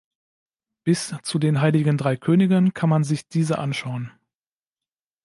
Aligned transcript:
Bis 0.83 1.13
zu 1.21 1.37
den 1.37 1.61
Heiligen 1.61 1.95
Drei 1.95 2.17
Königen 2.17 2.73
kann 2.73 2.89
man 2.89 3.03
sich 3.03 3.27
diese 3.27 3.59
anschauen. 3.59 4.11